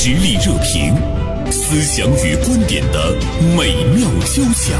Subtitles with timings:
[0.00, 0.94] 实力热评，
[1.50, 3.16] 思想与观点的
[3.56, 4.78] 美妙交响。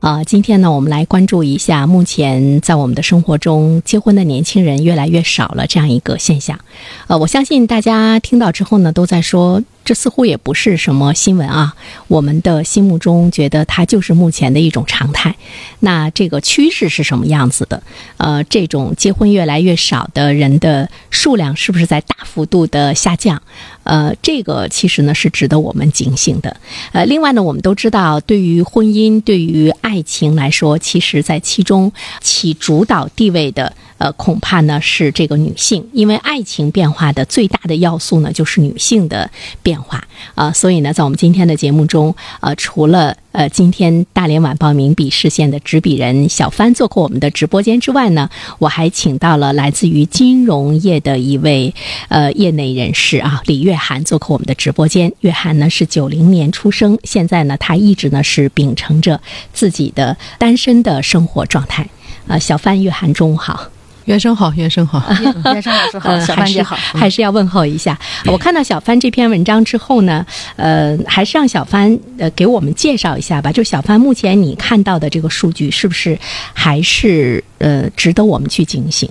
[0.00, 6.58] 啊，今天呢，我们来关注一下，目前在我们的生活中，结婚的年轻人越来越少了这样一个现象。
[7.06, 9.62] 呃，我相信大家听到之后呢，都在说。
[9.86, 11.74] 这似乎也不是什么新闻啊，
[12.08, 15.36] 我们的心目中觉得它就是目前的一种常态。
[15.78, 17.80] 那这个趋势是什么样子的？
[18.16, 23.40] 呃，这种结婚越来越少的人的数量是不是在大幅度的下降？
[23.86, 26.56] 呃，这个其实呢是值得我们警醒的。
[26.92, 31.90] 呃，另外呢，我们都知道，对于婚姻、对于爱情来说，其实在其中
[32.20, 33.72] 起主导地位的。
[33.98, 39.30] 呃，恐怕呢是这个女性，因为爱情变化的最大的要素呢就是女性的
[39.62, 48.28] 变化啊，所以呢，在我们今天的节目中，呃，除了呃今天大连晚报名笔视线的执笔人小帆做客我们的直播间之外呢，
[48.58, 51.74] 我还请到了来自于金融业的一位
[52.08, 55.12] 呃业内人士啊，李月涵做客我们的直播间。
[55.20, 59.20] 月涵呢是九零年出生，现在呢他一直呢是秉承着
[59.52, 61.88] 自己的单身的生活状态。
[62.26, 63.70] 呃，小帆、月涵，中午好。
[64.06, 65.02] 袁生好，袁生好，
[65.52, 67.98] 袁生老师好，小帆姐好，还是要问候一下。
[68.26, 73.50] 我看到小帆这篇文章之后呢，呃，还是让小帆呃给我们介绍一下吧。
[73.50, 76.16] 就小帆目前你看到的这个数据，是不是
[76.52, 79.10] 还是呃值得我们去警醒？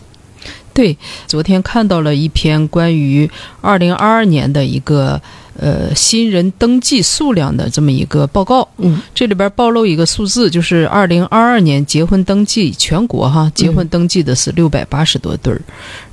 [0.75, 0.95] 对，
[1.25, 3.27] 昨天看到了一篇关于
[3.61, 5.19] 二零二二年的一个。
[5.57, 15.61] 呃，新人登记数量的这么一个报告，嗯，这里边暴露一个数字，就是二零二二年结婚登记全国哈，结婚登记的是六百八十多对儿，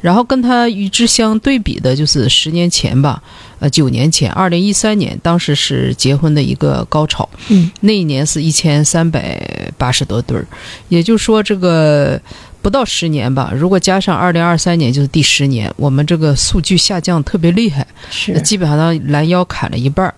[0.00, 3.20] 然后跟它与之相对比的就是十年前吧，
[3.58, 10.46] 呃，九年前，二零一三年，当时是结婚的一个高潮，嗯，那一年是一千三百八十多对儿，
[10.88, 12.20] 也就是说这个。
[12.62, 20.14] 不到十年吧，如果加上二零二三年，就是第十年，我们这个数据下降特别厉害，是基本上拦腰砍了一半儿。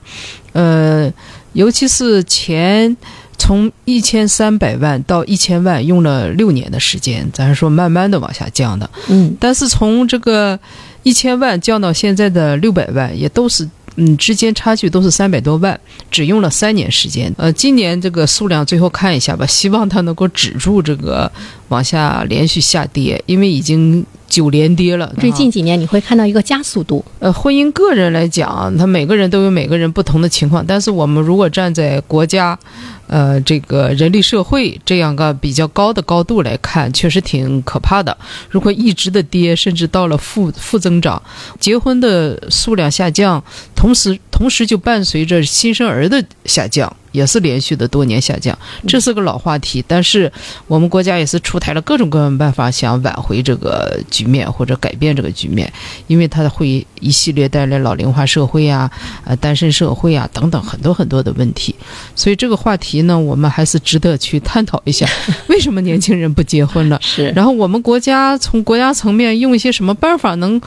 [0.52, 1.10] 呃，
[1.54, 2.94] 尤其是前
[3.38, 8.88] 从一千三百万到一千万，用了六年的时间，咱是说慢慢的往下降的。
[9.08, 10.58] 嗯，但是从这个
[11.02, 13.68] 一千万降到现在的六百万，也都是。
[13.96, 15.78] 嗯，之间差距都是三百多万，
[16.10, 17.32] 只用了三年时间。
[17.38, 21.30] 呃，今年这个数量最后看一下吧，希望它能够止住这个
[21.68, 25.12] 往下连续下跌，因为已经九连跌了。
[25.20, 27.04] 最近几年你会看到一个加速度。
[27.18, 32.58] 呃，婚姻个人来讲，他每个人都有每个人不同的情况，但是我们如果站在国家。
[33.06, 38.16] 呃，这个人力社会这样个比较高的高度来看，确实挺可怕的。
[38.48, 41.22] 如果一直的跌，甚至到了负负增长，
[41.60, 43.44] 结婚的数量下降，
[43.76, 46.90] 同时同时就伴随着新生儿的下降。
[47.14, 48.58] 也是连续的多年下降，
[48.88, 49.82] 这是个老话题。
[49.86, 50.30] 但是
[50.66, 55.72] 我们国家也是出台了各种各样的办法，想挽回这个局面或者改变这个局面，
[56.08, 58.90] 因为它会一系列带来老龄化社会啊、
[59.24, 61.72] 呃单身社会啊等等很多很多的问题。
[62.16, 65.06] 所以这个话题呢，我们还是值得去探讨一下，
[65.46, 66.98] 为什么年轻人不结婚了？
[67.00, 67.28] 是。
[67.28, 70.60] 然后我们国家从国家层面用一些什么办法，能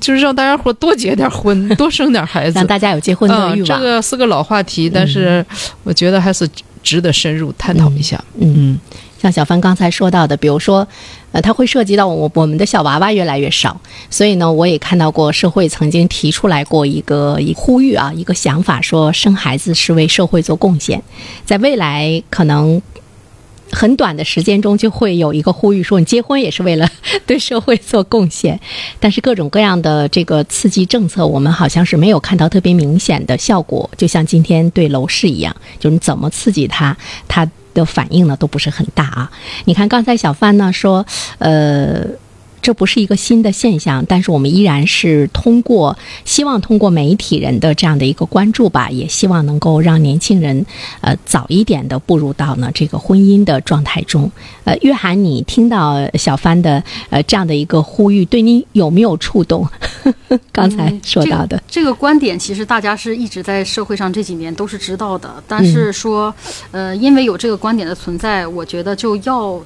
[0.00, 3.66] 就是让大家伙多结点婚，多生点孩子，让大家有结婚的欲望。
[3.66, 5.44] 这个是个老话题，但是。
[5.84, 6.48] 我觉得还是
[6.82, 8.22] 值得深入探讨一下。
[8.38, 8.78] 嗯，
[9.20, 10.86] 像小帆刚才说到的，比如说，
[11.32, 21.02] 呃，它会涉及到我我们的小娃娃越来越少，所以呢，我也看到过社会曾经提出来过一个呼吁啊，一个想法，说生孩子是为社会做贡献，
[21.44, 22.80] 在未来可能。
[23.72, 26.88] 很短的时间中就会有一个呼吁说，你结婚也是为了
[27.26, 28.60] 对社会做贡献。
[29.00, 33.90] 但是各种各样的这个刺激政策，我们好像是没有看到特别明显的效果。
[33.96, 36.96] 就像今天对楼市一样，就是你怎么刺激它，
[37.26, 39.30] 它的反应呢都不是很大啊。
[39.64, 41.04] 你看刚才小范呢说，
[41.38, 42.04] 呃。
[42.62, 50.64] 这不是一个新的现象，但是我们依然是通过希望通过媒体人的这样的一个关注吧，也希望能够让年轻人
[51.00, 54.30] 呃早一点的步入到呢这个婚姻的状态中。
[54.62, 59.66] 呃，约翰，你听到小帆的呃这样的一个呼吁，对你有没有触动？
[60.52, 66.32] 刚才说到的这个观点，其实大家是一直在社会上这几年都是知道的，但是说
[66.70, 69.60] 呃，因为有这个观点的存在，我觉得就要。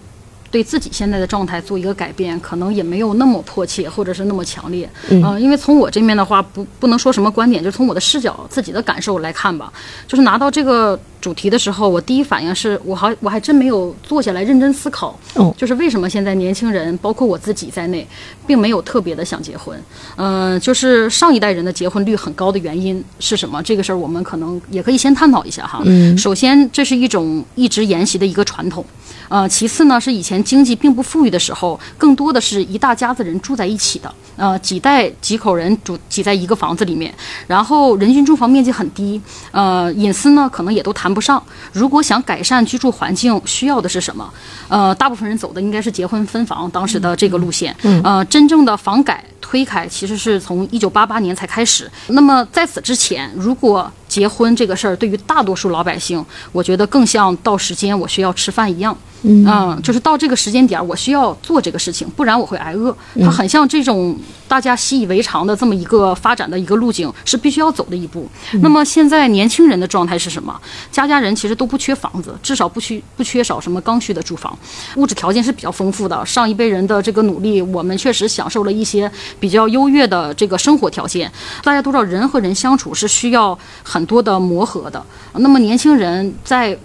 [0.56, 4.88] 对自己现在的状态做一个改变，可能也没有那么迫切，或者是那么强烈。
[5.11, 9.70] 嗯，因为从我这面的话，不不能说什么观点，就从我的视角、自己的感受来看吧。
[10.08, 18.08] 就是拿到这个主题的时候，我第一反应是我还我还真没有坐下来认真思考，哦就是为什么现在年轻人，包括我自己在内，
[18.47, 19.79] 并没有特别的想结婚。
[20.17, 23.62] 嗯、就是上一代人的结婚率很高的原因是什么？
[23.62, 25.82] 这个事儿我们可能也可以先探讨一下哈。
[25.85, 28.82] 嗯首先，这是一种一直沿袭的一个传统。
[29.29, 37.12] 呃，其次呢，是以前经济并不富裕的时候，更多的是一大家子人住在一起的，呃，几代几口人住挤在一个房子里面，
[37.48, 39.20] 然后人均住房面积很低，
[39.50, 41.43] 呃，隐私呢可能也都谈不上。
[41.72, 44.32] 如果想改善居住环境，需要的是什么？
[44.69, 47.75] 呃，大部分人走的应该是结婚分房当时的这个路线。
[48.04, 51.90] 呃，真正的房改推开其实是从一九八八年才开始。
[52.08, 58.97] 那么在此之前，如果结婚这个事儿对于大多数老百姓，我觉得更像到时间我需要吃饭一样。
[59.23, 62.97] 嗯，就是到这个时间点儿，我需要做这个事情，不然我会挨饿。
[63.21, 64.17] 它很像这种
[64.47, 68.29] 大家习以为常的这么一个发展的一个路径，是必须要走的一步。
[68.61, 70.59] 那么现在年轻人的状态是什么？
[70.93, 74.57] 家家人其实都不缺房子，至少不缺不缺少什么刚需的住房，
[74.97, 76.25] 物质条件是比较丰富的。
[76.25, 79.11] 上一辈人的这个努力，我们确实享受了一些
[79.41, 81.33] 比较优越的这个生活条件。
[81.65, 85.05] 大家都知道，人和人相处是需要很多的磨合的。
[85.35, 86.76] 那么年轻人在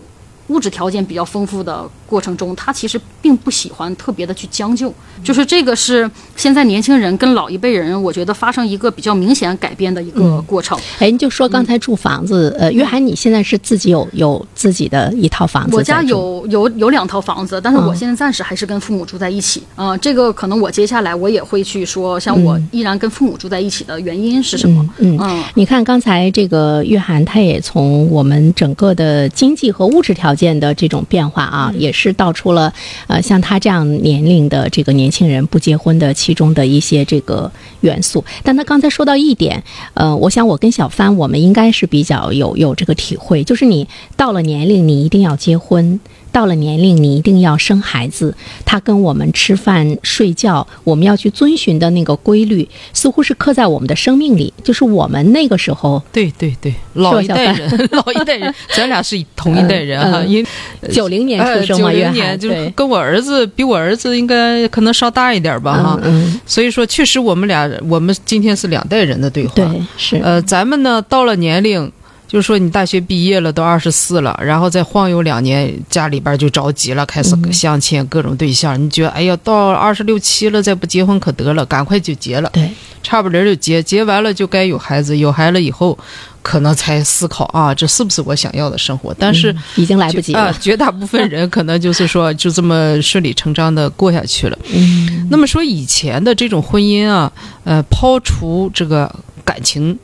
[0.48, 4.94] 物质条件比较丰富的过程中，他其实并不喜欢特别的去将就，
[5.24, 10.78] 就是这个是现在年轻人跟老一辈人，我觉得发生一个比较明显改变的一个过程。
[11.00, 15.76] 哎，你就说刚才住房子，呃，约翰，你现在是自己有有自己的一套房子？
[15.78, 16.02] 我家。
[16.02, 19.62] 有有有两套房子，但是我现在暂时还是跟父母住在一起。
[19.76, 24.84] 啊、这个可能我接下来我也会去说，像我依然跟父母住在一起的原因是什么？
[24.98, 32.74] 嗯嗯你看刚才这个约翰，他也从我们整个的经济和物质条件的这种变化啊，也是是道出了
[33.08, 37.52] 呃像他这样年龄的这个年轻人不结婚的其中的一些这个
[37.82, 38.24] 元素。
[38.44, 39.64] 但他刚才说到一点，
[39.94, 43.88] 呃，我想我跟小帆我们应该是比较有有这个体会，就是你
[44.18, 46.00] 到了年龄，你一定要结婚。
[46.32, 48.34] 到了年龄，你一定要生孩子。
[48.66, 54.54] 他跟我们吃饭、睡觉，我们要去遵循的那个规律，似乎是刻在我们的生命里。
[54.64, 60.48] 就是我们那个时候，对对对，老一代人， 老一代人，咱俩是同一代人哈，嗯嗯因
[60.92, 69.54] 九零年出生嘛，约翰零年就是跟我儿子比我儿子应该可能稍大一点吧哈，嗯所以说确实我们俩我们今天是两代人的对话。
[69.56, 69.68] 对
[69.98, 71.92] 是呃，咱们呢到了年龄。
[72.32, 78.82] 就是说，你大学毕业了，都二十四了，然后再晃悠两年，家里边就着急了，开始嗯相亲各种对象。
[78.82, 82.72] 你觉得，哎呀，到二十六七了，再不结婚可得了，赶快就结了，对
[83.04, 86.00] 差不离儿就结，结完了就该有孩子，有孩子以后，
[86.42, 89.14] 可能才思考啊，这是不是我想要的生活？
[89.20, 94.58] 但是、嗯已经来不及 啊了，，绝大部分人可能就是说， 就这么顺理成章的过下去了。
[94.74, 97.30] 嗯那么说以前的这种婚姻啊，
[97.66, 99.14] 呃，抛除这个
[99.44, 100.00] 感情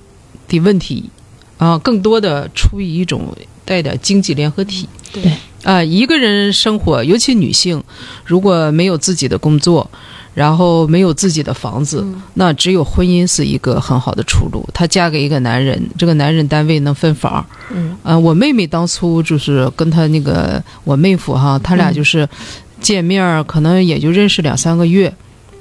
[0.50, 1.10] 的问题
[1.58, 4.88] 啊，更多的出于一种带点经济联合体。
[5.12, 5.32] 对对
[5.64, 7.84] 啊，一个人生活，尤其女性，
[8.24, 9.90] 如果没有自己的工作，
[10.34, 14.68] 然后没有自己的房子，嗯那只有婚姻是一个很好的出路。
[14.74, 17.44] 她嫁给一个男人，这个男人单位能分房。
[17.72, 22.28] 嗯呃，我妹妹当初就是跟她那个我妹夫哈，他俩就是
[22.80, 25.12] 见面儿，可能也就认识两三个月。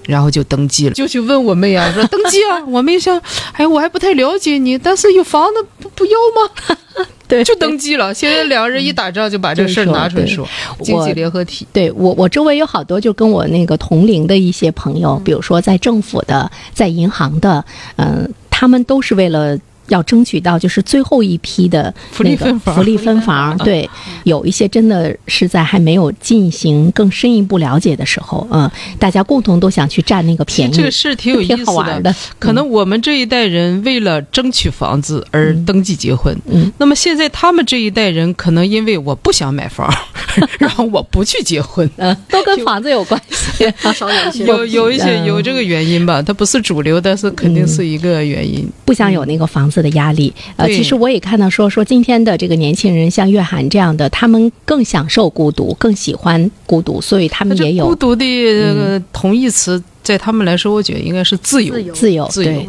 [0.06, 2.62] 然后就登记了，就去问我妹啊，说登记啊。
[2.68, 3.20] 我妹说，
[3.52, 7.06] 哎，我还不太了解你，但是有房子不不要吗？
[7.28, 8.14] 对就登记了。
[8.14, 10.46] 现在两个人一打仗就把这事儿拿出来说，
[10.82, 11.66] 经济联合体。
[11.72, 17.64] 对我，我周围有好多就跟我那个同龄的一些朋嗯友，比如说在政府的，在银行的，
[17.96, 19.58] 嗯、他们都是为了。
[19.88, 22.74] 要争取到就是最后一批的福利那个分房。
[22.74, 23.88] 福利分房，对，
[24.24, 32.14] 有一些真的是在还没有进行更深一步了解的时候，嗯，大家共同都想去占那个便宜，这个事挺有意挺好思玩的。
[32.38, 36.72] 可能我们这一代人为了争取房子而登记结婚，嗯。
[36.78, 39.92] 那么现在他们这一代人可能因为我不想买房，
[40.58, 41.88] 然后我不去结婚。
[41.96, 43.72] 嗯，都跟房子有关系。
[43.82, 45.26] 多 少有些有有一些嗯。
[45.26, 48.68] 有这个原因吧，它不是主流，但是肯定是一个原因。
[48.84, 50.32] 不想有那个房子的压力。
[50.56, 61.72] 呃，其实我也看到说说今天的这个年轻人，像月涵这样的，他们更享受孤独，更喜欢孤独，所以他们也有孤独的这个同义词，在他们来说，我觉得应该是自由。
[61.74, 62.28] 自由自由。
[62.28, 62.66] 自由对，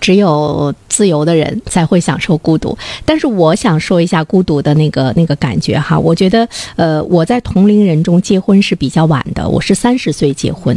[0.00, 2.76] 只有自由的人才会享受孤独。
[3.04, 10.76] 但是我想说一下孤独的那个那个感觉哈，我觉得呃，我在同龄人中结婚是比较晚的，我是三十岁结婚，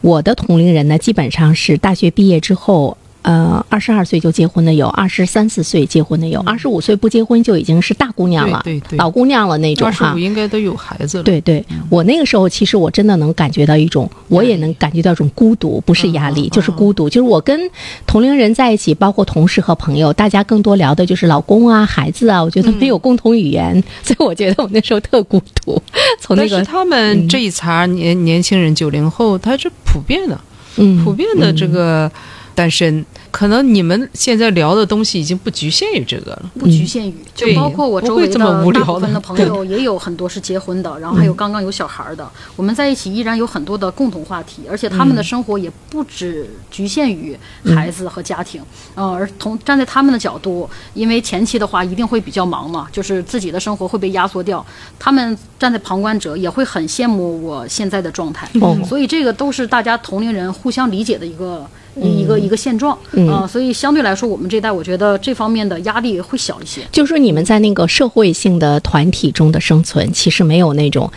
[0.00, 2.96] 我的同龄人呢，基本上是大学毕业之后。
[3.24, 10.18] 呃二十二岁就结婚的有，二十三四岁结婚的有，二十五岁不结婚就已经是大姑娘了，对对对老姑娘了那种哈二十五。
[10.18, 11.24] 应该都有孩子了。
[11.24, 17.08] 对对，我那个时候其实我真的能感觉到一种，我也能感觉到一种孤独，不是压力，嗯就是孤独。
[17.08, 17.58] 就是我跟
[18.06, 25.80] 同龄人在一起，包括同事和朋友，大家更多聊的就是老公啊、孩子啊，我觉得没有共同语言， 所以我觉得我那时候特孤独。
[26.20, 30.38] 从那个他们这一茬年年轻人九零后，他是普遍的，
[30.76, 32.10] 嗯普遍的这个
[32.54, 33.04] 单身。
[33.30, 36.50] 可能你们现在聊的东西已经不局限于这个了。
[36.56, 42.28] 不局限于，就包括我周围这么的大部分的朋友，也有很多是结婚的，然后还有刚刚有小孩儿的。
[42.54, 47.36] 我们在一起依然有很多的共同话题，而且他们的生活也不只局限于
[47.74, 48.62] 孩子和家庭。
[48.94, 54.64] 呃，而同站在他们的角度，因为前期的话一定会比较忙嘛，就是自己的生活会被压缩掉。
[54.96, 58.48] 他们站在旁观者也会很羡慕我现在的状态。
[58.60, 61.68] 哦所以这个都是大家同龄人互相理解的一个。
[62.00, 66.80] 一一个一个现状，嗯呃所以相对来说，我们这代我觉得这方面的压力会小一些。
[66.90, 71.10] 就是说你们在那个社会性的团体中的生存，其实没有那种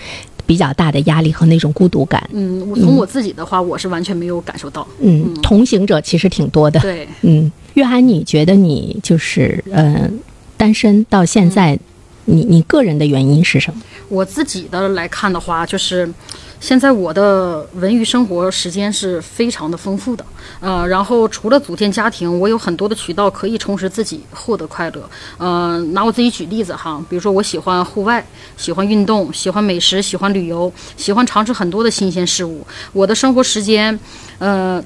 [0.46, 2.30] 比较大的压力和那种孤独感。
[2.32, 4.88] 嗯，我从我自己的话，我是完全没有感受到。
[5.00, 6.80] 嗯，同行者其实挺多的。
[6.80, 10.10] 对，嗯，约涵，你觉得你就是呃
[10.56, 11.78] 单身到现在，
[12.26, 13.82] 你你个人的原因是什么？
[14.10, 16.12] 我自己的来看的话，就是
[16.60, 20.26] 现在我的文娱生活时间是非常的丰富的，
[20.60, 25.10] 呃，然后除了组建家庭，我有很多的渠道可以充实自己，获得快乐。
[25.38, 32.66] 呃，拿我自己举例子哈，比如说我喜欢户外，喜欢运动，喜欢美食，喜欢旅游，喜欢尝试很多的新鲜事物。
[32.94, 33.98] 我的生活时间，
[34.40, 34.84] 呃，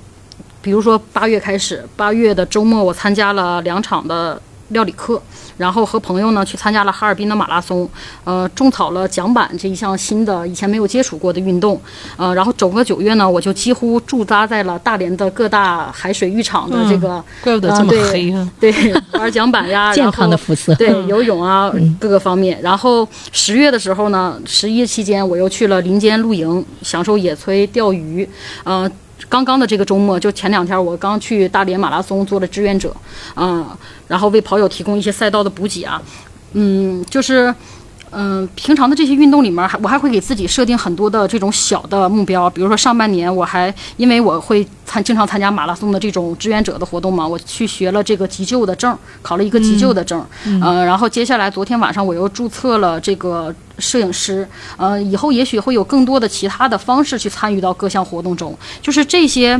[0.61, 5.21] 比如说八月开始，八月的周末我参加了两场的料理课，
[5.61, 7.87] 然后和朋友呢去参加了哈尔滨的马拉松，
[8.23, 11.79] 呃，种草了桨板这一项新的以前没有接触过的运动，
[12.17, 18.49] 呃，然后整个九月呢，我就几乎驻扎在了大连的各大海水浴场的这个，怪不得这么黑啊！
[18.59, 18.73] 对，
[19.13, 20.73] 玩桨板呀， 健康的肤色。
[20.75, 22.59] 对， 游泳啊，各个方面。
[22.61, 28.27] 然后十月的时候呢，十一期间我又去了林间露营，享受野炊、钓鱼。
[28.63, 28.89] 呃，
[29.29, 32.95] 刚刚的这个周末，就前两天我刚去大连马拉松做了志愿者，
[33.35, 33.65] 嗯、
[34.07, 36.01] 然后为跑友提供一些赛道的补给啊，
[36.53, 37.53] 嗯，就是。
[38.13, 50.21] 嗯，平常的这些运动里面，还我还会给自己设定很多的这种小的目标，比如说上半年我还因为我会参经常参加马拉松的这种志愿者的活动嘛，我去学了这个急救的证，考了一个急救的证，
[50.61, 59.59] 呃，然后接下来昨天晚上我又注册了这个摄影师，呃，以后也许会有更多的其他的方式去参与到各项活动中，就是这些，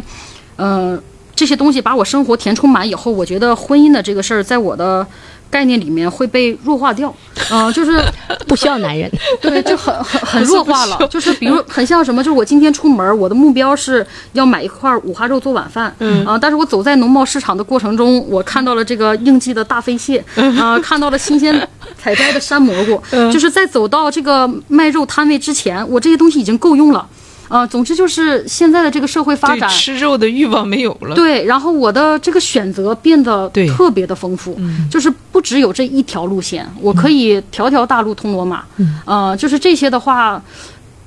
[0.58, 1.02] 呃，
[1.34, 5.08] 这些东西把我生活填充满以后，我觉得婚姻的这个事儿在我的
[5.52, 7.14] 概念里面会被弱化掉，
[7.52, 8.02] 嗯、 就是。
[8.48, 9.10] 不需要男人。
[9.40, 16.26] 对，就很很很弱化了，就是比如很像什么，就是我今天出门，我的目标是要买一块五花肉做晚饭，嗯。
[16.26, 21.56] 啊、但是我走在农贸市场的过程中，我看到了这个应季的大飞蟹，啊、看到了新鲜
[21.98, 27.08] 采摘的山蘑菇，就是在走到这个卖肉摊位之前，我这些东西已经够用了。
[27.52, 31.14] 啊、总之就是现在的这个社会发展，吃肉的欲望没有了。
[31.14, 34.58] 对，然后我的这个选择变得特别的丰富，
[34.90, 38.64] 就是不只有这一条路线，我可以条条大路通罗马。
[38.78, 40.42] 嗯呃，就是这些的话，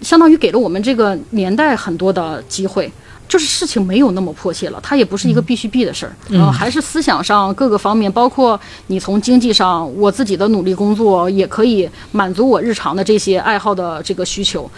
[0.02, 2.92] 相当于给了我们这个年代很多的机会。
[3.26, 14.70] 就是事情没有那么迫切了，它也不是一个必须必的事儿，嗯、还是思想上各个方面，包括你从经济上，我自己的努力工作也可以满足我日常的这些爱好的这个需求。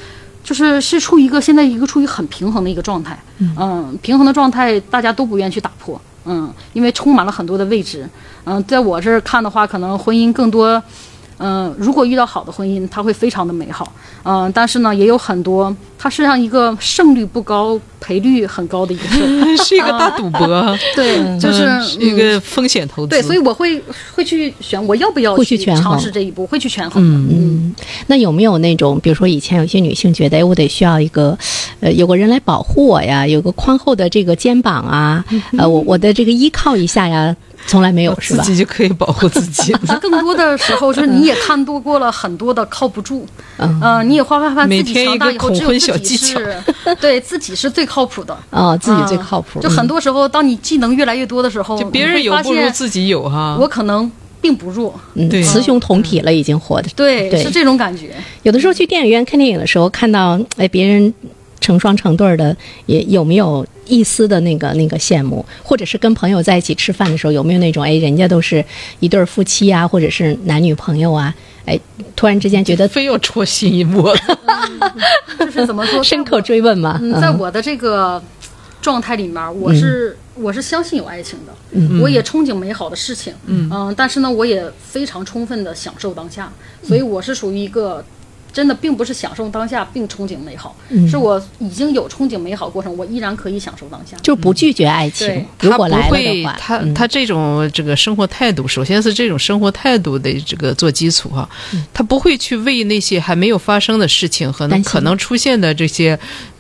[0.47, 8.09] 就是是处于一个现在一个处于很平衡的一个状态，嗯，平衡的状态大家都不愿意去打破，嗯，因为充满了很多的未知，
[8.45, 10.81] 嗯，在我这儿看的话，可能婚姻更多，
[11.39, 13.93] 嗯，如果遇到好的婚姻，它会非常的美好，
[14.25, 23.11] 嗯，但是呢，也有很多，它是让一个胜率不高、赔率很高的一个事， 是一个大赌博，对，就是嗯一个风险投资。
[23.11, 23.83] 对，所以我会
[24.15, 27.29] 会去选，我要不要去尝试这一步，会去权衡，嗯。
[27.31, 27.75] 嗯，
[28.07, 31.37] 那有没有那种，比如说以前有些女性觉得，哎，我得需要一个，
[31.81, 35.25] 呃，有个人来保护我呀，有个宽厚的这个肩膀啊，
[35.59, 37.35] 呃，我我的这个依靠一下呀，
[37.67, 38.43] 从来没有是吧？
[38.43, 39.99] 自己就可以保护自己了。
[40.01, 43.27] 更多的时候，就是你也看多过了很多的靠不住，
[43.59, 46.57] 嗯呃，你也花花花自己每天一个强大以后，只有自己技巧是，
[47.01, 48.37] 对自己是最靠谱的。
[48.51, 49.61] 哦，自己最靠谱。
[49.61, 53.57] 嗯就很多时候，当你技能越来越多的时候，就别人有不如自己有哈。
[53.61, 56.89] 我可能并不弱，嗯，雌雄同体了，已经活的。
[56.95, 58.15] 对，对是这种感觉。
[58.43, 61.13] 有的时候去电影院看电影的时候，看到哎别人
[61.61, 65.45] 成双成对儿的，也有没有一丝的那个那个羡慕？
[65.63, 68.65] 或者是跟朋友在一起吃饭的时候，有没有那种哎人家都是
[69.01, 71.35] 一对儿夫妻啊，或者是男女朋友啊？
[71.65, 71.79] 哎，
[72.15, 74.15] 突然之间觉得非要戳心窝，
[75.39, 76.99] 就是怎么说，深刻追问嘛？
[77.03, 78.23] 嗯，在我的这个
[78.81, 86.53] 状态里面，我是、我是相信有爱情的，嗯我也憧憬美好的事情，嗯、但是呢，我也非常充分的享受当下，
[86.85, 88.05] 所以我是属于一个。
[88.57, 91.07] 真的并不是享受当下并憧憬美好，嗯。
[91.07, 94.17] 是我已经有憧憬美好过程，我依然可以享受当下。
[94.23, 95.47] 就不拒绝爱情对。
[95.59, 96.95] 他不如果来了会的话，他嗯。
[96.95, 101.47] 他这种这个生活态度，首先是这种生活态度的这个做基础哈、
[101.93, 106.19] 他不会去为那些还没有发生的事情和可能出现的这些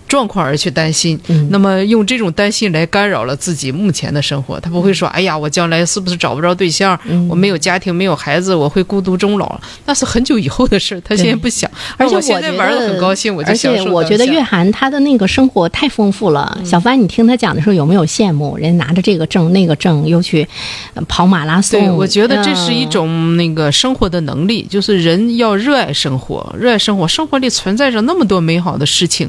[0.09, 1.19] 状况而去担心。
[1.29, 6.99] 嗯那么用这种担心来干扰了自己目前的生活，他不会说：“哎呀，我将来是不是找不着对象？
[7.05, 11.71] 嗯我没有家庭，没有孩子，我会孤独终老。”那是很久以后的事儿，他现在不想。
[11.97, 16.59] 而且我现在玩得很高兴，我就而享受且我觉得月涵他的那个生活太丰富了。
[16.65, 18.57] 小帆，你听她讲的时候有没有羡慕？
[18.57, 20.47] 人拿着这个证那个证，又去
[20.95, 21.81] 呃跑马拉松。
[21.81, 29.29] 对，我觉得这是一嗯种那个生活的能力，就是人要热爱生活，热爱生活，生活里存在着那么多美好的事情。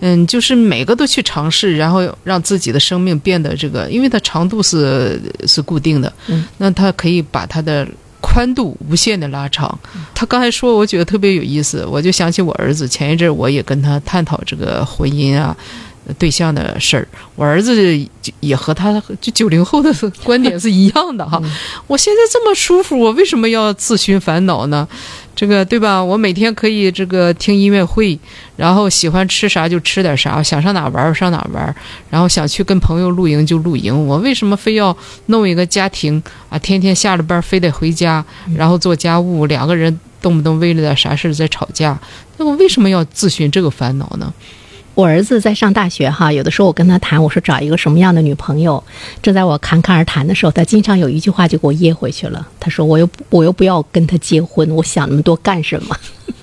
[0.00, 7.86] 嗯，就是每个都去尝试，然后让自己的生命变得这个，因为它长度是是固定的，嗯，那它可以把它的
[8.20, 9.78] 宽度无限的拉长。
[10.14, 15.56] 他刚才说，我觉得特别有意思，我就想起我儿子，前一阵儿我也跟他探讨这个婚姻啊。
[16.18, 18.08] 对象的事儿，我儿子
[18.40, 21.40] 也和他就九零后的观点是一样的哈。
[21.86, 24.88] 我现在这么舒服，我为什么要自寻烦恼呢？
[25.40, 26.04] 这个对吧？
[26.04, 28.18] 我每天可以这个听音乐会，
[28.56, 31.74] 然后喜欢吃啥就吃点啥，想上哪玩儿上哪玩儿，
[32.10, 34.06] 然后想去跟朋友露营就露营。
[34.06, 34.94] 我为什么非要
[35.28, 36.58] 弄一个家庭啊？
[36.58, 38.22] 天天下了班非得回家，
[38.54, 41.98] 然后做家务，两个人动不动为了点啥事儿在吵架？
[42.36, 44.30] 那我为什么要自寻这个烦恼呢？
[44.94, 48.82] 我儿子在上大学哈，有的时候我跟他谈，我说找一个什么样的女朋友，
[49.22, 52.46] 正在我侃侃而谈的时候，他经常有一句话就给我噎回去了。
[52.58, 55.96] 他说：“我又我又不要跟他结婚，我想那么多干什么？”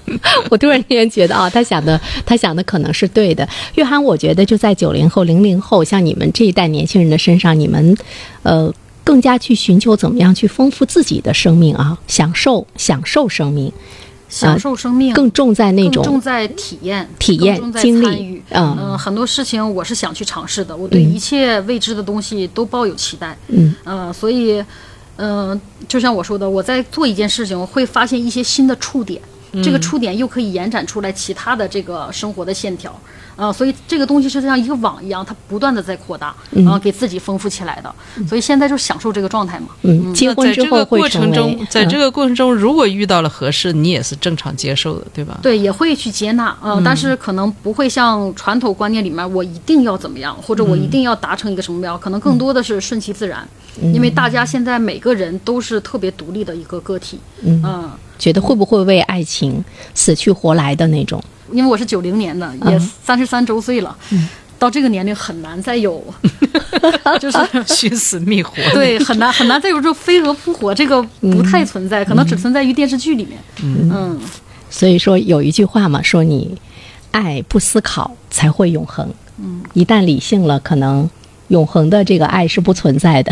[0.50, 3.48] 我突然间觉得啊，他想的他想的可能是对的。
[3.76, 7.96] 约翰，我觉得就在九零后、零零后，像你们这一代年轻人的身上，你们
[8.44, 8.74] 呃
[9.04, 13.72] 更加去寻求怎么样去丰富自己的生命啊，享受享受生命，
[14.30, 18.44] 享受生命，更重在那种重在体验、体验更重在经历参与。
[18.50, 23.38] 嗯嗯、很多事情我是想去尝试的，我对嗯一切未知的东西都抱有期待。
[23.48, 24.64] 嗯呃，所以，
[25.16, 29.22] 嗯、就像我说的，我在做一件事情，我会发现一些新的触点，
[29.64, 32.94] 这个触点又可以延展出来其他的这个生活的线条。
[33.38, 37.96] 啊、所以这个东西是像一个网一样，它不断的在扩大，然后、给自己丰富起来的。
[38.28, 39.68] 所以现在就享受这个状态嘛。
[39.84, 45.38] 嗯，结婚之在这个后会成为过程中，在这嗯个过程中，如果遇到了合适，你也是正常接受的，对吧？
[45.44, 53.48] 对，也会去接纳，呃，但是可能不会像传统观念里面，我一定要怎么样，或者我一定要达成一个什么目标，可能更多的是顺其自然，
[53.94, 61.24] 因为大家现在每个人都是特别独立的一个个体，嗯、觉得会不会为爱情死去活来的那种？
[61.52, 63.96] 因为我是九零年的，也三十三周岁了，
[64.60, 66.04] 到这个年龄很难再有，
[67.20, 68.56] 就是寻死觅活。
[68.74, 74.20] 对，很难很难再有这种飞蛾扑火，这个不太存在，可能只存在于电视剧里面，嗯。
[74.70, 76.58] 所以说有一句话嘛，说你
[77.12, 79.10] 爱不思考才会永恒。
[79.38, 81.10] 嗯，一旦理性了，可能
[81.48, 83.32] 永恒的这个爱是不存在的。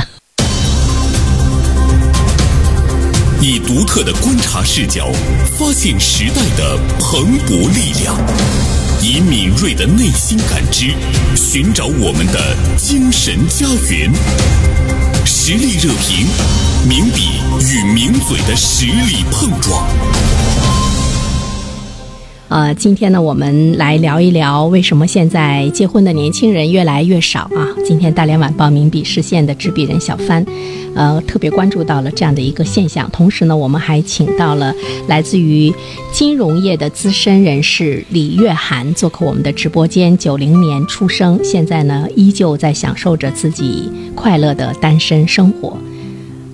[3.41, 5.11] 以独特的观察视角，
[5.57, 8.15] 发现时代的蓬勃力量；
[9.01, 10.95] 以敏锐的内心感知，
[11.35, 14.11] 寻找我们的精神家园。
[15.25, 16.25] 实力热评，
[16.87, 19.85] 名笔与名嘴的实力碰撞。
[22.47, 27.73] 呃，今天呢，我们来聊一聊为什么现在结婚的年轻人越来越少啊？
[27.83, 30.45] 今天《大连晚报》名笔视线的执笔人小帆，
[30.93, 33.09] 呃，特别关注到了这样的一个现象。
[33.09, 34.71] 同时呢，我们还请到了
[35.07, 35.73] 来自于
[36.13, 40.15] 金融业的资深人士李月涵做客我们的直播间。
[40.15, 45.75] 九零年出生，现在呢依旧在享受着自己快乐的单身生活。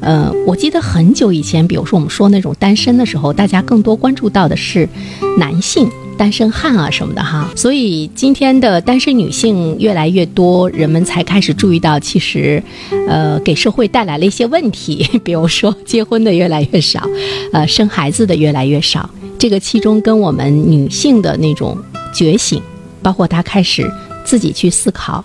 [0.01, 4.89] 呃，我记得很久以前，比如说我们说那种单身的时候，大家更多关注到的是
[5.37, 5.87] 男性
[6.17, 7.49] 单身汉啊什么的哈。
[7.55, 12.61] 所以今天的单身女性越来越多，人们才开始注意到，其实，
[13.07, 17.07] 呃，给社会带来了一些问题， 比如说结婚的越来越少，
[17.53, 19.07] 呃，生孩子的越来越少。
[19.37, 21.77] 这个其中跟我们女性的那种
[22.13, 22.61] 觉醒，
[23.03, 23.87] 包括她开始
[24.25, 25.23] 自己去思考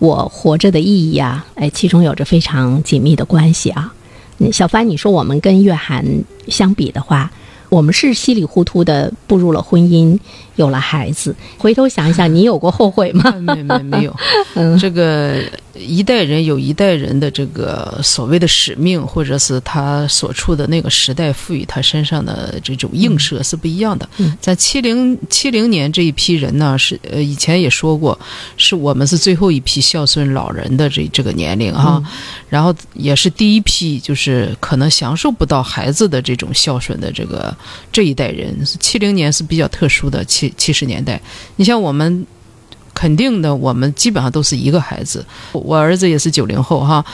[0.00, 3.94] 我活着的意义啊，哎，其中有着非常紧密的关系啊。
[4.52, 6.04] 小帆，你说我们跟月涵
[6.46, 7.30] 相比的话，
[7.68, 10.18] 我们是稀里糊涂的步入了婚姻，
[10.56, 11.34] 有了孩子。
[11.56, 13.30] 回头想一想，你有过后悔吗？
[13.32, 14.16] 没没没有，
[14.54, 15.42] 嗯这个
[15.74, 24.08] 一代人有一代人的这个所谓的使命，或者是他所处的那个时代赋予他身上的这种映射是不一样的。
[24.18, 28.18] 嗯在七零七零年这一批人呢，是呃以前也说过，
[28.56, 32.02] 是我们是最后一批孝顺老人的这这个年龄哈，
[32.48, 37.54] 然后也是第一批就是可能享受不到孩子的这种孝顺的这个
[37.92, 38.56] 这一代人。
[38.80, 41.20] 七零年是比较特殊的七七十年代，
[41.56, 42.26] 你像我们。
[42.94, 45.24] 肯定的，我们基本上都是一个孩子。
[45.52, 47.04] 我儿子也是九零后哈，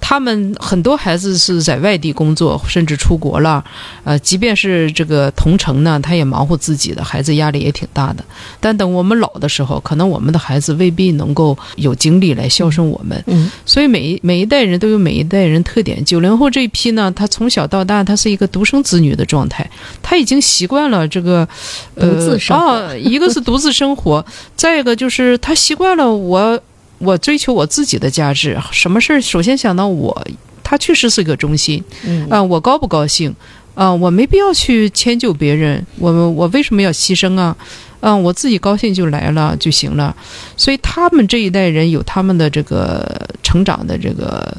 [0.00, 3.62] 他们很多孩子是在外地工作，甚至出国了。
[4.02, 8.24] 呃，即便是这个同城呢，他也忙活自己的，孩子压力也挺大的。
[8.58, 13.22] 但等我们老的时候，可能我们的孩子未必能够有精力来孝顺我们。
[13.26, 16.04] 嗯所以每一每一代人都有每一代人特点。
[16.04, 19.68] 九零后这一批呢，他从小到大他是一个独生子女的状态，
[20.02, 21.46] 他已经习惯了这个，
[21.94, 24.24] 呃，独自啊，一个是独自生活，
[24.56, 26.60] 再一个就是他习惯了我
[27.00, 30.24] 我追求我自己的价值，什么事儿首先想到我，
[30.62, 33.34] 他确实是个中心嗯啊、我高不高兴
[33.74, 37.56] 啊、我没必要去迁就别人，我我为什么要牺牲啊？
[38.00, 40.14] 嗯、我自己高兴就来了就行了。
[40.56, 44.54] 所以他们这一代人有他们的这个成长的这个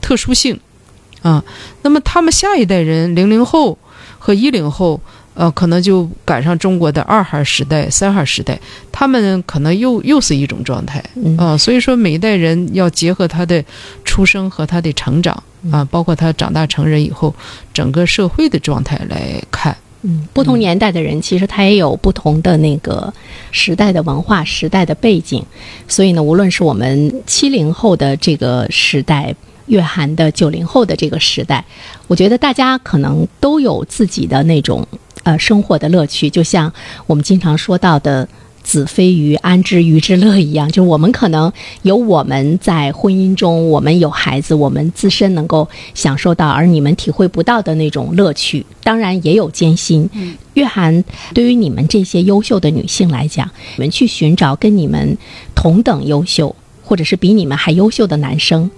[0.00, 0.58] 特殊性
[1.22, 1.44] 啊。
[1.82, 3.78] 那么他们下一代人，零零后
[4.18, 5.00] 和一零后，
[5.34, 8.58] 呃，可能就赶上中国的二孩时代、三孩时代，
[8.92, 11.58] 他们可能又又是一种状态嗯啊。
[11.58, 13.62] 所以说，每一代人要结合他的
[14.04, 15.42] 出生和他的成长
[15.72, 17.34] 啊，包括他长大成人以后
[17.72, 19.76] 整个社会的状态来看。
[20.02, 23.12] 嗯，不同年代的人其实他也有不同的那个
[23.50, 25.44] 时代的文化、时代的背景，
[25.88, 29.34] 所以呢，无论是我们七零后的这个时代。
[29.66, 31.64] 月涵的九零后的这个时代，
[32.06, 34.86] 我觉得大家可能都有自己的那种
[35.24, 36.72] 呃生活的乐趣，就像
[37.06, 38.26] 我们经常说到的
[38.62, 50.08] “子非鱼，安知鱼之乐”一样，就是我们可能有我们在婚姻中，我们有孩子，我们自身能够享受到，而你们体会不到的那种乐趣，当然也有艰辛。
[50.14, 51.02] 嗯月涵，
[51.34, 55.18] 对于你们这些优秀的女性来讲，你们去寻找跟你们
[55.54, 58.70] 同等优秀，或者是比你们还优秀的男生，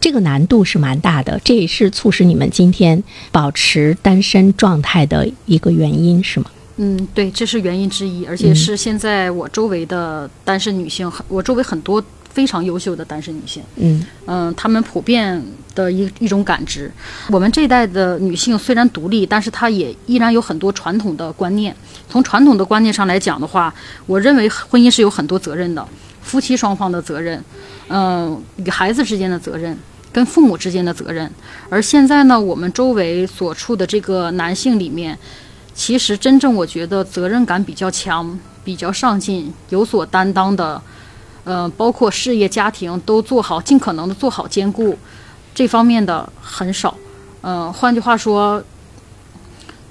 [0.00, 6.46] 这个难度是蛮大的，这也是促使你们今天保持单身状态的一个原因，是吗？
[6.76, 15.42] 嗯，对，这是原因之一，而且是现在我周围的单身女性，很我周围很多非常优秀的单身女性，嗯嗯，她们普遍
[15.74, 16.92] 的一一种感知。
[17.30, 21.74] 我们这一代的女性虽然独立，但是她也依然有很多传统的观念。
[22.10, 25.88] 从传统的观念上来讲的话，我认为婚姻是有很多责任的，
[26.22, 27.42] 夫妻双方的责任，
[27.88, 29.78] 嗯、与孩子之间的责任。
[30.12, 31.30] 跟父母之间的责任，
[31.68, 35.18] 而现在呢，我们周围所处的这个男性里面，
[35.74, 40.80] 其实真正我觉得责任感比较强、比较上进、有所担当的，
[41.44, 44.96] 呃，包括事业、家庭都做好，尽可能的做好兼顾，
[45.54, 46.96] 这方面的很少。
[47.42, 48.64] 嗯、换句话说，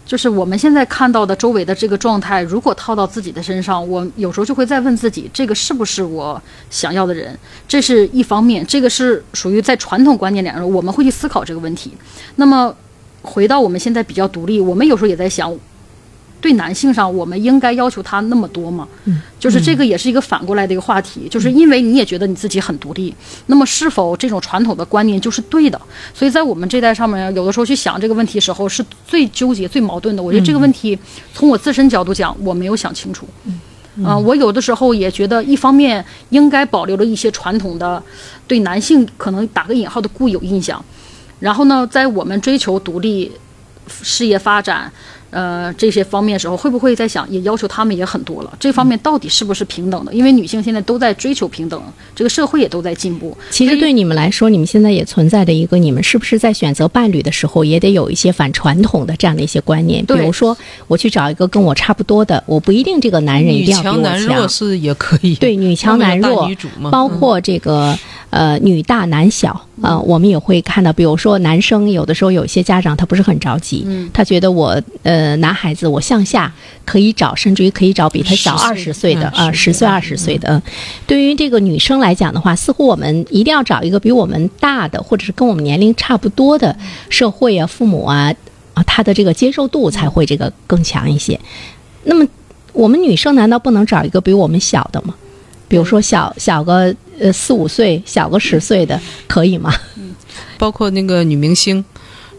[0.06, 6.40] 就是我们现在看到的周围的这个状态，如果套到自己的身上，我有时候就会再问自己，这个是不是我
[6.70, 7.38] 想要的人？
[7.68, 11.92] 这是一方面，这个是属于在传统观念里面，我们会去思考这个问题。
[12.36, 12.74] 那么
[13.24, 15.52] 回到我们现在比较独立，我们有时候也在想，
[16.42, 18.88] 对男性上，我们应该要求他那么多吗？
[19.06, 23.12] 嗯，就是这个也是一个反过来的一个话题，就是因为你也觉得你自己很独立，
[23.48, 25.82] 那么是否这种传统的观念就是对的？
[26.14, 30.22] 所以在我们这代上面，有的时候去想这个问题时候，是最纠结、最矛盾的。
[30.22, 30.98] 我觉得这个问题
[31.34, 33.28] 从我自身角度讲，我没有想清楚。
[33.96, 38.04] 嗯、我有的时候也觉得，一方面应该保留了一些传统的
[38.46, 40.84] 对男性可能打个引号的固有印象，
[41.40, 43.32] 然后呢，在我们追求独立、
[44.04, 44.92] 事业发展。
[45.36, 48.54] 呃，这些方面时候，会不会在想，也要求他们也很多了？
[48.58, 50.14] 这方面到底是不是平等的？
[50.14, 51.82] 因为女性现在都在追求平等，
[52.16, 53.38] 这个社会也都在进步。
[53.52, 60.06] 其实对你们来说，你们现在也存在的一个，你们是不是在选择伴侣的时候，也得有一些反传统的这样的一些观念？
[60.06, 60.56] 比如说，
[60.88, 64.48] 我去找一个跟我差不多的，我不一定这个男人一女定要比我强男弱强。
[64.48, 67.94] 是也可以，对，女强男弱女主，包括这个
[68.30, 76.52] 呃女大男小呃，我们也会看到，比如说男生有的时候有些家长他不是很着急，嗯他觉得我呃男孩子我向下
[76.86, 80.50] 可以找，甚至于可以找比他小二十岁的啊，嗯十岁二十岁的。
[80.50, 80.62] 嗯
[81.08, 86.76] 对于这个女生来讲的话，似乎我们一定要找一个比我们大的，或者是跟我们年龄差不多的
[87.10, 88.34] 社会啊、父母啊
[88.74, 91.40] 啊，他的这个接受度才会这个更强一些。
[92.04, 92.26] 那么
[92.74, 95.14] 我们女生难道不能找一个比我们小的吗？
[95.68, 99.74] 比如说小小个呃四五岁，小个十岁的，可以吗？
[100.58, 101.84] 包括那个女明星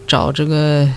[0.06, 0.88] 找这个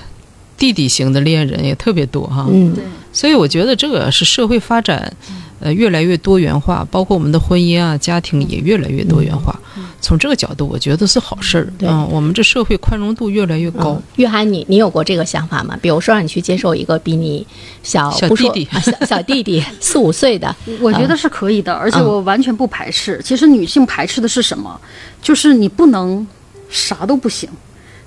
[0.58, 2.46] 弟弟型的恋人也特别多哈。
[2.50, 5.12] 嗯对，所以我觉得这个是社会发展，
[5.60, 9.58] 呃，越来越多元化，包括我们的婚姻啊、家庭也越来越多元化。
[10.02, 11.68] 从这个角度，我觉得是好事儿。
[11.78, 13.92] 对嗯，我们这社会宽容度越来越高。
[13.92, 15.78] 嗯约翰，你你有过这个想法吗？
[15.82, 17.46] 比如说让你去接受一个比你
[17.84, 23.20] 小小弟弟啊小小弟弟 四五岁的，我觉得是可以的，而且嗯我完全不排斥。
[23.24, 24.80] 其实女性排斥的是什么？
[25.22, 26.26] 就是你不能
[26.70, 27.50] 啥都不行，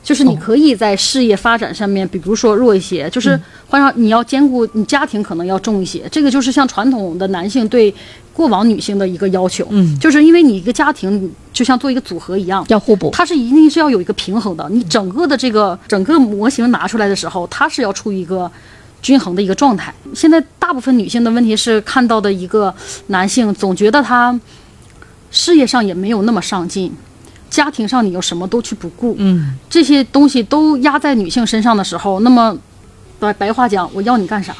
[0.02, 6.02] 就是你可以在事业发展上面，比如说弱一些，就是换上你要兼顾你家庭可能要重一些。
[6.10, 7.94] 这个就是像传统的男性对
[8.32, 13.10] 过往女性的一个要求，嗯，就是因为你一个家庭就像做一个组合一样，要互补。
[13.12, 14.68] 它是一定是要有一个平衡的。
[14.70, 18.50] 你整个的这个整个模型拿出来的时候，它是要处于一个
[19.00, 19.94] 均衡的一个状态。
[20.14, 22.74] 现在大部分女性的问题是看到的一个
[23.06, 24.38] 男性总觉得他
[25.30, 26.92] 事业上也没有那么上进，
[27.52, 32.56] 家庭上你又什么都去不顾，嗯，这些东西都压在女性身上的时候，那么
[33.20, 34.56] 白白话讲，我要你干啥？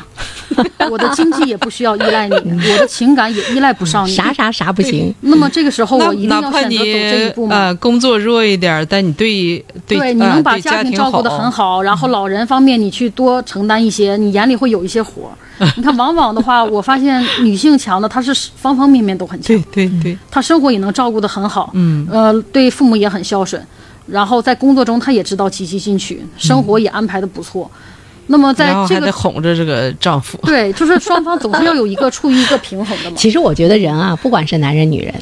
[0.91, 4.15] 我的经济也不需要依赖你，我的情感也依赖不上你。
[4.15, 7.57] 啥啥啥不行，那么这个时候，我一定要选择走这一步吗？
[7.57, 15.35] 呃工作弱一点儿，但你对对对，你呃能把家庭照顾得很好，然后老人方面你去多承担一些，你眼里会有一些活儿。
[15.77, 23.63] 你看，往往的话，我发现女性强的，她是方方面面都很强对，对对，她生活也能照顾得很好，嗯，呃，对父母也很孝顺，
[24.07, 27.71] 然后在工作中她也知道积极进取，生活也安排的不错。
[28.27, 30.39] 那么在这个哄着这个丈夫。
[30.47, 33.17] 对，就是双方总是要有一个处于一个平衡的嘛。
[33.19, 35.15] 其实我觉得人啊，不管是男人女人，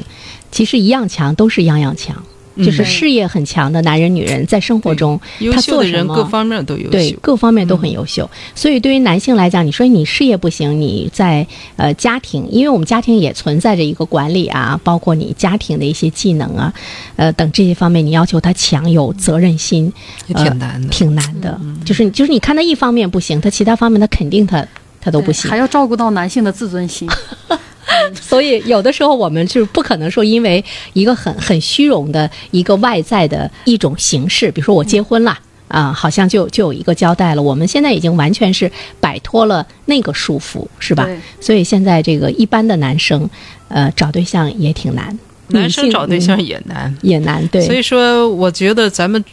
[0.51, 2.17] 其实一样强，都是样样强。
[2.57, 7.13] 就是嗯事业很强的男人、女人，在生活中优他秀的人做什么各方面都优秀对。
[7.23, 8.29] 各方面都很优秀。
[8.55, 16.73] 所以对于男性来讲，你说你事业不行，你在呃家庭，因为我们家庭也存在着一个管理啊，包括你家庭的一些技能啊，
[17.17, 19.93] 呃等这些方面，你要求他强有责任心，
[20.27, 20.89] 也呃挺难的。
[20.89, 21.61] 挺难的。
[21.85, 24.67] 就是你就是你看他一方面不行，他其他方面他肯定他
[25.01, 25.57] 他都不行还。
[25.57, 27.09] 要照顾到男性的自尊心。
[28.15, 35.39] 所以有的时候我们就是不可能说因为一个很很虚荣的一个外在的一种形式，比如说我结婚了。
[35.71, 37.41] 啊，好像就就有一个交代了。
[37.41, 38.69] 我们现在已经完全是
[38.99, 41.09] 摆脱了那个束缚，是吧？
[41.41, 43.31] 所以现在这个一般的男生，
[43.69, 47.63] 呃，找对象也挺难，男生找对象也难，也难，对。
[47.63, 49.25] 所以说，我觉得咱们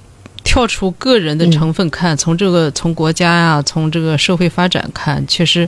[0.48, 5.68] 跳出个人的成分看，从这个从国家呀、从这个社会发展看，确实，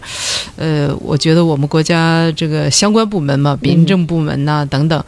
[0.56, 5.04] 呃，我觉得我们国家这个相关部门嘛，民政部门呐、等等。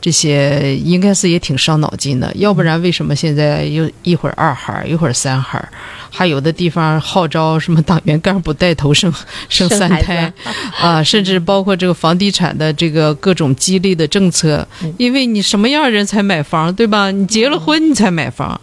[0.00, 5.68] 这些应该是也挺伤脑筋的，要不然为什么现在又一会儿二孩儿，一会儿三孩儿，
[6.10, 9.12] 还有的地方号召什么党员干部带头生
[9.50, 10.32] 生三胎，
[10.80, 17.10] 啊，甚至包括这个房地产的这个各种激励的政策，因为你什么样的人才买房，对吧？
[17.10, 18.58] 你结了婚你才买房。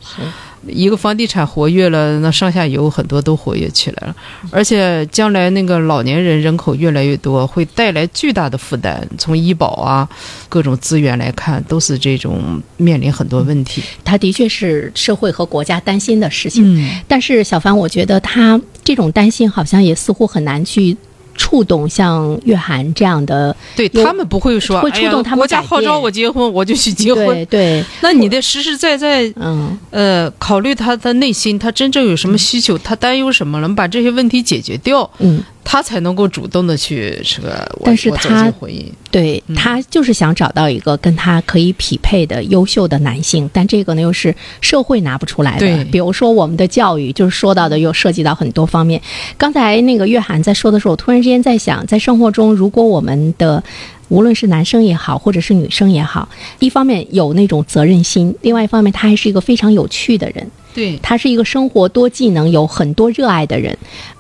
[0.65, 4.15] 一个房地产活跃了，那上下游很多都活跃起来了，
[4.52, 9.08] 而且将来那个老年人人口越来越多，会带来巨大的负担。
[9.17, 10.08] 从医保啊
[10.50, 13.82] 各种资源来看，都是这种面临很多问题。
[14.04, 16.63] 他的确是社会和国家担心的事情。
[16.65, 20.96] 嗯，但是小凡，我觉得他这种担心好像也似乎很难去
[21.38, 27.28] 触动像月涵这样的，对他们不会说，会触动他们国家号召我结婚，我就去结婚。
[27.28, 38.86] 对对，那你得实实在在嗯，呃，考虑他的内心，他真正有什么需求，他担忧什么了，把这些问题解决掉，嗯，他才能够主动的去这个但是他进婚姻。
[39.12, 45.60] 对他就是想找到一个跟他可以匹配的优秀的男性，但这个呢又是社会拿不出来的。
[45.60, 49.02] 对比如说我们的教育，就是说到的又涉及到很多方面。
[49.38, 53.62] 刚才那个岳涵在说的时候，我突然之间在想，在生活中，如果我们的
[54.08, 60.50] 无论是男生也好，或者是女生也好，一方面有那种责任心，另外一方面他还是一个非常有趣的人。
[60.78, 63.76] 对，他是一个生活多技能、有很多热爱的人，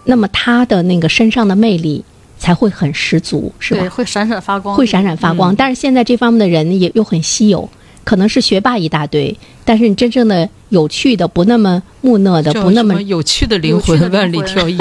[0.05, 2.03] 那么他的那个身上的魅力
[2.39, 3.89] 才会很十足，是吧对，？
[3.89, 5.55] 会闪闪发光，会闪闪发光。
[5.55, 7.69] 但是现在这方面的人也又很稀有，
[8.07, 14.77] 可能是学霸一大堆，但是你真正的有趣的、不那么木讷的、不那么有趣的灵魂，万里挑一。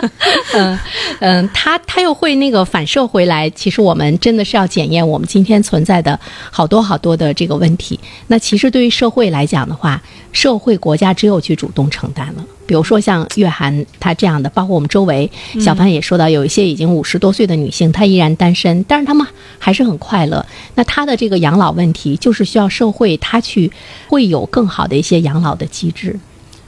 [0.52, 0.78] 嗯
[1.20, 3.48] 嗯，他他又会那个反射回来。
[3.48, 7.98] 其实我们真的是要检验我们今天存在的好多好多的这个问题。
[8.26, 10.02] 那其实对于社会来讲的话，
[10.32, 12.44] 社会国家只有去主动承担了。
[12.68, 15.28] 比如说像月涵她这样的，包括我们周围，
[15.58, 19.26] 小潘也说到，有一些已经五十多岁的女性，她依然单身，但是她们
[19.58, 20.44] 还是很快乐。
[20.74, 23.72] 那她的这个养老问题，就是需要社会她去
[24.08, 26.14] 会有更好的一些养老的机制。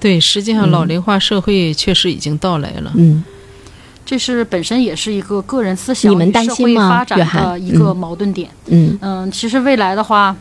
[0.01, 2.91] 对，实际上老龄化社会确实已经到来了。
[2.95, 3.23] 嗯，
[4.07, 8.49] 这是本身也是一个个人思想你们担与社会心吗发展的一个嗯矛盾点。
[8.69, 10.35] 嗯嗯，其实未来的话，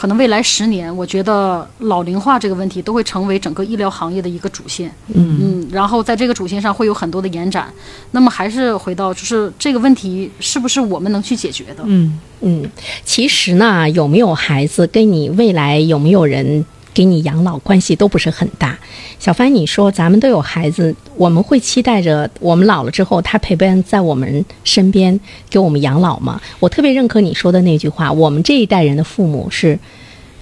[0.00, 4.90] 可能未来十年，我觉得老龄化这个问题都会成为整个医疗行业的一个主线。
[5.08, 7.70] 嗯嗯，然后在这个主线上会有很多的延展。
[8.12, 11.82] 那么还是回到，就是这个问题是不是我们能去解决的？
[11.84, 12.64] 嗯，嗯，
[13.04, 18.78] 其实呢，有没有孩子跟你未来有没有人给你养老关系都不是很大。
[19.18, 26.40] 小帆，你说咱们都有孩子，我们会期待着我们老了之后他陪伴在我们身边给我们养老吗？
[26.58, 29.78] 我特别认可你说的那句话，我们这一代人的父母是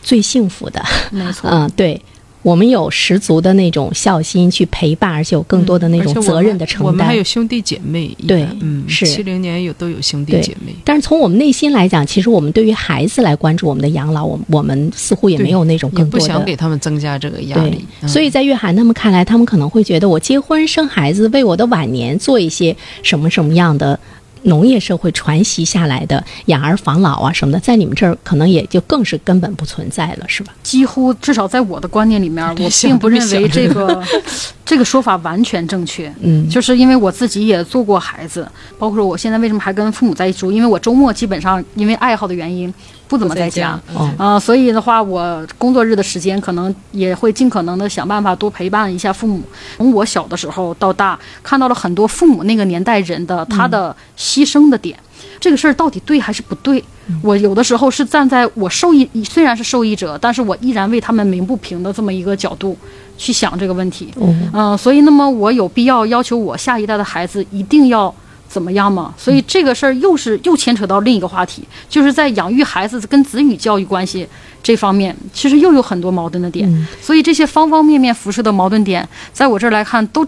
[0.02, 0.82] 最幸福的。
[1.10, 1.50] 没错。
[1.52, 2.00] 嗯，对。
[2.42, 6.86] 我们有十足的那种孝心去陪伴，而且有更多的那种责任的承担。
[6.86, 10.72] 我们还有兄弟姐妹，对，嗯，是七零年有都有兄弟姐妹。
[10.84, 17.84] 但是从我们内心来讲，其实我们对于孩子来关注我们的养老，我我们似乎也没有那种更多的，不想给他们增加这个压力。
[18.02, 23.98] 嗯、所以在月涵他们看来，他们可能会觉得我结婚生孩子，为我的晚年做一些什么什么样的。
[24.42, 30.52] 农业社会传习下来的养儿防老啊什么的，在你们这儿可能也就更是根本不存在了，是吧？
[30.62, 34.02] 几乎至少在我的观念里面，我并不认为这个
[34.64, 36.12] 这个说法完全正确。
[36.20, 38.46] 嗯，就是因为我自己也做过孩子，
[38.78, 42.72] 包括我现在为什么还跟父母在一起住，因为我周末基本上因为爱好的原因。
[43.08, 43.80] 不怎么在家
[44.18, 49.40] 啊，所以的话，我工作日的时间可能也会尽可能的想办法多陪伴一下父母。
[49.78, 53.96] 从我小的时候到大，看到了很多父母那个年代人的他的
[54.28, 54.98] 牺牲的点，
[55.40, 56.82] 这个事儿到底对还是不对？
[57.22, 62.76] 我有的时候是站在我受益虽然是受益者，但是我依然为他们鸣不平的这么一个角度
[63.16, 64.12] 去想这个问题。
[64.52, 68.14] 嗯，所以那么我有必要要求我下一代的孩子一定要。
[68.48, 69.12] 怎么样吗？
[69.18, 74.26] 所以这个事儿又是又牵扯到另一个话题，就是在养育孩子跟子女教育关系
[74.62, 76.66] 这方面，其实又有很多矛盾的点。
[77.02, 80.26] 所以这些方方面面辐射的矛盾点，在我这儿来看都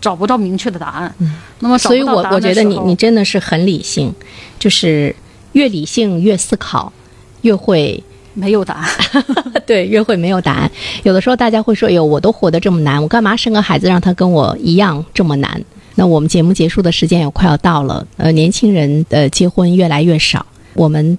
[0.00, 1.14] 找不到明确的答案。
[1.18, 4.12] 嗯那么，所以我我觉得你你真的是很理性，
[4.58, 5.14] 就是
[5.52, 6.92] 越理性越思考，
[7.40, 8.02] 越会
[8.34, 9.24] 没有答案。
[9.66, 10.70] 对，越会没有答案。
[11.02, 15.60] 有的时候大家会说：“哟，我都活得这么难，我干嘛生个孩子让他跟我一样这么难？”
[15.98, 21.18] 那我们节目结束的时间也快要到了，呃，年轻人的结婚越来越少，我们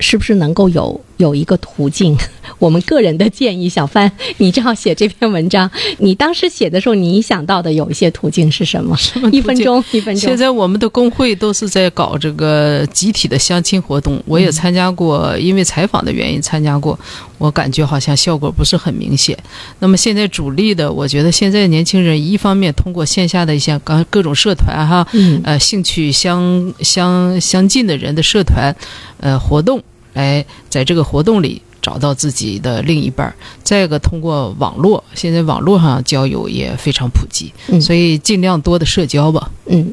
[0.00, 2.16] 是不是能够有有一个途径？
[2.58, 8.96] 我们个人的建议，小帆，你正好写这篇文章，你当时写的时候，你想到的有一些途径是什么？
[9.32, 10.28] 一分钟，一分钟。
[10.28, 16.98] 现在我们的工会都是在搞这个集体的相亲活动，我也参加过，因为采访的原因参加过，
[17.38, 19.36] 我感觉好像效果不是很明显。
[19.80, 25.06] 那么现在主力的，我觉得现在年轻人一方面通过线下的一些各各种社团哈，
[25.42, 28.74] 呃，兴趣相相相近的人的社团，
[29.20, 29.82] 呃，活动
[30.14, 31.60] 来在这个活动里。
[31.84, 39.50] 找到自己的另一半儿，再一个通过网络，现在网络上交友也非常普及，所以尽量多的社交吧。
[39.66, 39.92] 嗯，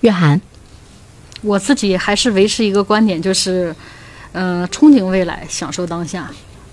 [0.00, 0.40] 月涵，
[1.42, 3.72] 我自己还是维持一个观点，就是，
[4.32, 6.28] 呃，憧憬未来，享受当下。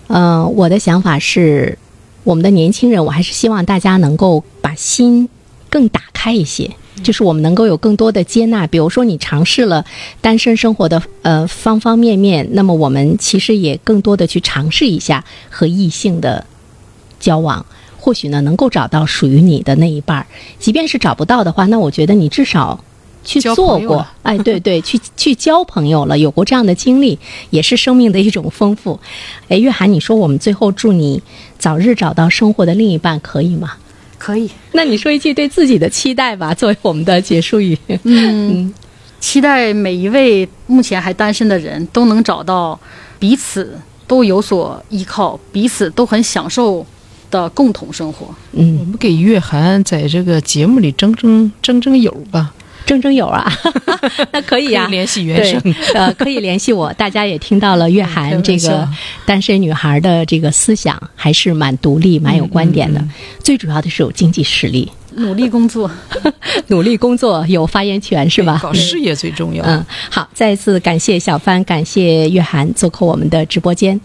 [0.07, 1.77] 嗯，我的想法是，
[2.23, 5.29] 我们的年轻人，我还是希望大家能够把心
[5.69, 6.75] 更打开一些。
[7.03, 9.85] 就是我们能够有更多的接纳，比如说你尝试了
[10.19, 16.45] 单身生活的呃方方面面，那么我们其实也更多的去尝试一下和异性的
[17.19, 17.65] 交往，
[17.97, 20.25] 或许呢能够找到属于你的那一半儿。
[20.59, 22.83] 即便是找不到的话，那我觉得你至少
[23.23, 28.99] 去做过，哎，对对，去去交朋友了，有过这样的经历，也是生命的一种丰富。
[29.49, 31.21] 哎，月涵，你说我们最后祝你
[31.59, 33.73] 早日找到生活的另一半，可以吗？
[34.17, 37.77] 可以，那你说一句对自己的期待吧，作为我们的结束语。
[38.03, 38.73] 嗯，
[39.19, 42.79] 期待每一位目前还单身的人都能找到
[43.19, 46.85] 彼此都有所依靠、彼此都很享受
[47.29, 48.33] 的共同生活。
[48.53, 52.53] 嗯，我们给月涵在这个节目里争争争争友吧。
[52.87, 53.45] 争争友啊，
[54.31, 55.61] 那可以呀，联系原生，
[55.93, 56.91] 呃，可以联系我。
[56.93, 58.87] 大家也听到了月涵这个
[59.25, 63.03] 单身女孩的这个思想，还是蛮独立、蛮有观点的。
[63.43, 65.91] 最主要的是有经济实力，努力工作，
[66.67, 68.57] 努力工作有发言权是吧？
[68.63, 69.61] 搞事业最重要。
[69.65, 73.99] 嗯，好，再一次感谢小帆，感谢月涵做客我们的直播间。